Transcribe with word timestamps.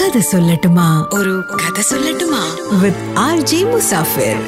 കഥ 0.00 0.18
സൊല്ലട്ടുമാ. 0.18 1.06
ഒരു 1.12 1.44
കഥ 1.54 1.80
സൊല്ലട്ടുമാ. 1.80 2.56
With 2.70 3.14
R 3.18 3.40
J 3.40 3.64
Musafir. 3.64 4.46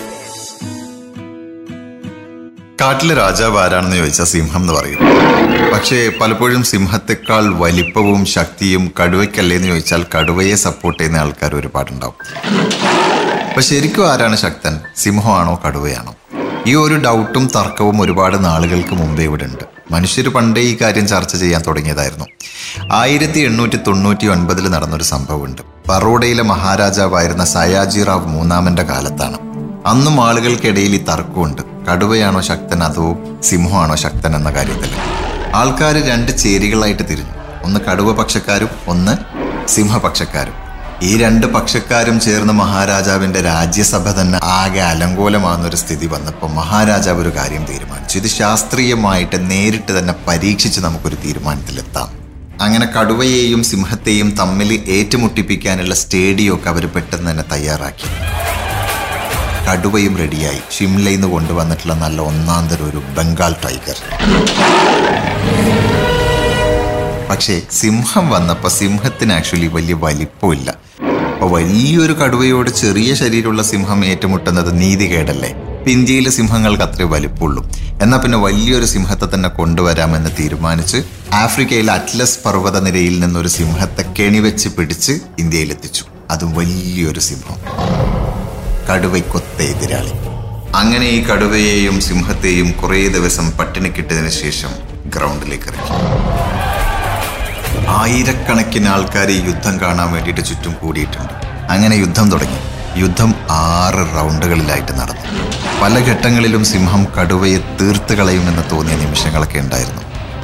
കാട്ടിലെ 2.80 3.14
രാജാവ് 3.14 3.58
ആരാണെന്ന് 3.58 3.96
ചോദിച്ചാൽ 3.96 4.24
സിംഹം 4.24 4.60
എന്ന് 4.60 4.72
പറയും. 4.72 4.98
പക്ഷേ 5.74 6.12
പലപ്പോഴും 6.21 6.62
സിംഹത്തെക്കാൾ 6.62 7.54
വലിപ്പവും 7.54 8.24
ശക്തിയും 8.24 8.92
കടുവയ്ക്കല്ലേ 9.02 9.56
എന്ന് 9.56 9.68
ചോദിച്ചാൽ 9.68 10.06
കടുവയെ 10.18 10.54
സപ്പോർട്ട് 10.54 11.03
ചെയ്യുന്ന 11.03 11.21
ആൾക്കാർ 11.21 11.56
ഒരുപാടുണ്ടാവും. 11.56 12.14
അപ്പൊ 13.48 13.60
ശരിക്കും 13.60 14.12
ആരാണ് 14.12 14.37
ശക്തൻ? 14.37 14.80
സിംഹമാണോ 14.96 15.60
കടുവയാണോ? 15.67 16.14
ഈ 16.66 16.74
ഒരു 16.74 16.95
ഡൗട്ടും 16.95 17.51
തർക്കവും 17.56 18.01
ഒരുപാട് 18.01 18.45
നാളുകൾക്ക് 18.45 18.95
മുമ്പേ 18.95 19.24
ഇവിടെ 19.24 19.45
ഉണ്ട്. 19.45 19.80
മനുഷ്യർ 19.91 20.29
പണ്ടേ 20.29 20.61
ഈ 20.61 20.79
കാര്യം 20.80 21.09
ചർച്ച 21.09 21.37
ചെയ്യാൻ 21.37 21.62
തുടങ്ങിയതായിരുന്നു. 21.66 22.25
ആയിരത്തി 22.93 23.41
എണ്ണൂറ്റി 23.41 23.77
തൊണ്ണൂറ്റി 23.77 24.27
ഒൻപതിൽ 24.27 24.69
നടന്നൊരു 24.69 25.02
സംഭവമുണ്ട്. 25.02 25.62
ബറോഡയിലെ 25.89 26.43
മഹാരാജാവായിരുന്ന 26.43 27.45
സയാജി 27.45 28.03
റാവ് 28.03 28.27
മൂന്നാമന്റെ 28.27 28.83
കാലത്താണ്. 28.83 29.39
അന്നും 29.87 30.25
ആളുകൾക്കിടയിൽ 30.25 30.95
ഈ 30.95 31.05
തർക്കമുണ്ട്. 31.05 31.62
കടുവയാണോ 31.93 32.41
ശക്തൻ 32.41 32.84
അതോ 32.84 33.17
സിംഹമാണോ 33.43 33.97
ശക്തൻ 33.97 34.37
എന്ന 34.37 34.51
കാര്യത്തിൽ. 34.51 34.91
ആൾക്കാർ 35.55 36.09
രണ്ട് 36.09 36.39
ചേരികളായിട്ട് 36.39 37.03
തിരിഞ്ഞു. 37.03 37.65
ഒന്ന് 37.65 37.81
കടുവ 37.81 38.12
പക്ഷക്കാരും 38.12 38.69
ഒന്ന് 38.87 39.17
സിംഹപക്ഷക്കാരും. 39.69 40.70
ഈ 41.03 41.17
രണ്ട് 41.19 41.47
പക്ഷക്കാരും 41.47 42.21
ചേർന്ന് 42.21 42.53
മഹാരാജാവിന്റെ 42.53 43.41
രാജ്യസഭ 43.41 44.09
തന്നെ 44.09 44.39
ആകെ 44.43 44.81
അലങ്കോലമാകുന്ന 44.81 45.69
ഒരു 45.69 45.77
സ്ഥിതി 45.77 46.07
വന്നപ്പോൾ 46.07 46.51
മഹാരാജാവ് 46.51 47.21
ഒരു 47.21 47.29
കാര്യം 47.29 47.65
തീരുമാനിച്ചു. 47.65 48.19
ഇത് 48.19 48.27
ശാസ്ത്രീയമായിട്ട് 48.27 49.51
നേരിട്ട് 49.51 49.99
തന്നെ 49.99 50.15
പരീക്ഷിച്ച് 50.29 50.81
നമുക്കൊരു 50.81 51.15
തീരുമാനത്തിലെത്താം. 51.15 52.11
അങ്ങനെ 52.61 52.87
കടുവയെയും 52.87 53.63
സിംഹത്തെയും 53.65 54.31
തമ്മിൽ 54.37 54.85
ഏറ്റുമുട്ടിപ്പിക്കാനുള്ള 54.89 55.95
സ്റ്റേഡിയം 55.95 56.55
ഒക്കെ 56.55 56.71
അവർ 56.71 56.87
പെട്ടെന്ന് 56.87 57.31
തന്നെ 57.31 57.45
തയ്യാറാക്കി. 57.53 58.11
കടുവയും 59.70 60.17
റെഡിയായി. 60.17 60.61
ഷിംലയിൽ 60.79 61.17
നിന്ന് 61.17 61.29
കൊണ്ടുവന്നിട്ടുള്ള 61.29 61.95
നല്ല 61.95 62.20
ഒന്നാന്തരം 62.20 62.91
ഒരു 62.91 63.03
ബംഗാൾ 63.19 63.55
ടൈഗർ. 63.64 63.98
പക്ഷേ 67.31 67.62
സിംഹം 67.70 68.31
വന്നപ്പോൾ 68.31 68.69
സിംഹത്തിന് 68.69 69.33
ആക്ച്വലി 69.33 69.67
വലിയ 69.67 69.95
വലിപ്പമില്ല. 69.95 70.70
അപ്പോൾ 71.33 71.50
വലിയൊരു 71.50 72.12
കടുവയോട് 72.12 72.70
ചെറിയ 72.70 73.14
ശരീരമുള്ള 73.14 73.62
സിംഹം 73.62 74.05
ഏറ്റുമുട്ടുന്നത് 74.05 74.81
നീതികേടല്ലേ? 74.81 75.55
ഇന്ത്യയിലെ 75.86 76.31
സിംഹങ്ങൾക്ക് 76.31 76.83
അത്രേ 76.83 77.05
വലിപ്പമുള്ളൂ 77.05 77.70
എന്നാൽ 78.03 78.19
പിന്നെ 78.19 78.39
വലിയൊരു 78.39 78.84
സിംഹത്തെ 78.84 79.28
തന്നെ 79.34 79.48
കൊണ്ടുവരാമെന്ന് 79.48 80.31
തീരുമാനിച്ച് 80.41 81.03
ആഫ്രിക്കയിലെ 81.33 81.92
അറ്റ്ലസ് 81.92 82.39
പർവത 82.45 82.78
നിരയിൽ 82.78 83.20
നിന്നൊരു 83.20 83.48
സിംഹത്തെ 83.48 84.05
കെണിവെച്ച് 84.19 84.69
പിടിച്ച് 84.69 85.12
ഇന്ത്യയിലെത്തിച്ചു. 85.39 86.05
അതും 86.31 86.55
വലിയൊരു 86.55 87.20
സിംഹം. 87.20 87.58
കടുവയ്ക്കൊത്ത 88.91 89.62
എതിരാളി. 89.62 90.12
അങ്ങനെ 90.75 91.06
ഈ 91.06 91.25
കടുവയെയും 91.25 92.01
സിംഹത്തെയും 92.01 92.73
കുറേ 92.73 93.08
ദിവസം 93.08 93.51
പട്ടിണിക്കിട്ടതിന് 93.51 94.28
ശേഷം 94.28 94.70
ഗ്രൗണ്ടിലേക്ക് 95.06 95.64
ഇറക്കി 95.64 95.95
ആയിരക്കണക്കിന് 97.89 98.89
ആൾക്കാർ 98.89 99.31
ഈ 99.31 99.41
യുദ്ധം 99.41 99.81
കാണാൻ 99.81 100.13
വേണ്ടിയിട്ട് 100.13 100.45
ചുറ്റും 100.45 100.77
കൂടിയിട്ടുണ്ട്. 100.81 101.33
അങ്ങനെ 101.71 101.95
യുദ്ധം 101.95 102.31
തുടങ്ങി. 102.31 102.59
യുദ്ധം 103.01 103.35
ആറ് 103.51 104.17
റൗണ്ടുകളിലായിട്ട് 104.17 104.93
നടന്നു. 104.93 105.51
പല 105.83 105.98
ഘട്ടങ്ങളിലും 105.98 106.65
സിംഹം 106.65 107.07
കടുവയെ 107.21 107.59
തീർത്ത് 107.81 108.15
കളയുമെന്ന് 108.15 108.63
തോന്നിയ 108.73 108.97
നിമിഷങ്ങളൊക്കെ 108.97 109.59
ഉണ്ടായിരുന്നു. 109.59 110.03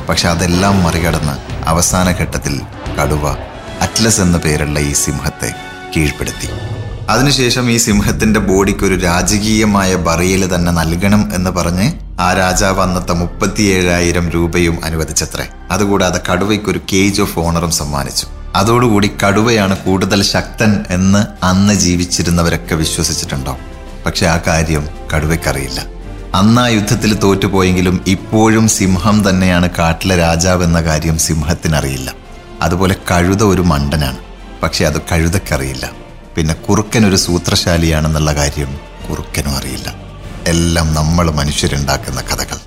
പക്ഷെ 0.09 0.29
അതെല്ലാം 0.29 0.83
മറികടന്ന് 0.83 1.67
അവസാന 1.69 2.11
ഘട്ടത്തിൽ 2.11 2.61
കടുവ 3.01 3.31
അറ്റ്ലസ് 3.83 4.21
എന്ന 4.21 4.39
പേരുള്ള 4.39 4.79
ഈ 4.79 4.93
സിംഹത്തെ 4.93 5.55
കീഴ്പ്പെടുത്തി. 5.97 6.49
അതിനുശേഷം 7.09 7.71
ഈ 7.71 7.77
സിംഹത്തിന്റെ 7.77 8.41
ബോഡിക്ക് 8.41 8.85
ഒരു 8.85 8.95
രാജകീയമായ 8.95 9.95
ബറിയൽ 9.95 10.55
തന്നെ 10.55 10.73
നൽകണം 10.73 11.35
എന്ന് 11.35 11.51
പറഞ്ഞ് 11.51 11.93
ആ 12.21 12.33
രാജാവ് 12.33 12.81
അന്നത്തെ 12.81 13.13
മുപ്പത്തിയേഴായിരം 13.13 14.31
രൂപയും 14.31 14.85
അനുവദിച്ചത്രേ. 14.85 15.49
അതുകൂടാതെ 15.71 16.21
കടുവയ്ക്ക് 16.33 16.71
ഒരു 16.71 16.81
കേജ് 16.93 17.23
ഓഫ് 17.23 17.39
ഓണറും 17.39 17.71
സമ്മാനിച്ചു. 17.71 18.27
അതോടുകൂടി 18.55 19.11
കടുവയാണ് 19.27 19.77
കൂടുതൽ 19.77 20.23
ശക്തൻ 20.23 20.85
എന്ന് 20.91 21.45
അന്ന് 21.45 21.75
ജീവിച്ചിരുന്നവരൊക്കെ 21.75 22.75
വിശ്വസിച്ചിട്ടുണ്ടാവും 22.75 23.59
പക്ഷെ 24.07 24.27
ആ 24.27 24.41
കാര്യം 24.47 24.89
കടുവയ്ക്കറിയില്ല. 25.15 25.87
അന്ന് 26.35 26.61
ആ 26.61 26.67
യുദ്ധത്തിൽ 26.67 27.15
തോറ്റുപോയെങ്കിലും 27.15 28.05
ഇപ്പോഴും 28.07 28.69
സിംഹം 28.69 29.31
തന്നെയാണ് 29.31 29.71
കാട്ടിലെ 29.71 30.17
രാജാവ് 30.17 30.65
എന്ന 30.65 30.83
കാര്യം 30.83 31.19
സിംഹത്തിനറിയില്ല. 31.19 32.15
അതുപോലെ 32.63 32.97
കഴുത 33.11 33.43
ഒരു 33.43 33.63
മണ്ടനാണ്. 33.63 34.19
പക്ഷെ 34.63 34.85
അത് 34.85 35.01
കഴുതക്കറിയില്ല 35.13 35.91
പിന്നെ 36.37 36.55
കുറുക്കൻ 36.55 37.07
ഒരു 37.07 37.17
സൂത്രശാലിയാണെന്നുള്ള 37.17 38.35
കാര്യം 38.35 38.79
കുറുക്കനും 39.11 39.57
അറിയില്ല. 39.57 40.06
എല്ലാം 40.47 40.95
നമ്മൾ 40.95 41.31
മനുഷ്യരുണ്ടാക്കുന്ന 41.31 42.21
കഥകൾ. 42.21 42.59